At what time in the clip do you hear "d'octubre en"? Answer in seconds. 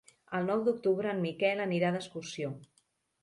0.67-1.19